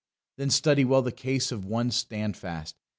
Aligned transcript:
Then 0.37 0.49
study 0.49 0.83
well 0.83 1.03
the 1.03 1.11
case 1.11 1.51
of 1.51 1.63
one 1.63 1.91
Standfast. 1.91 2.75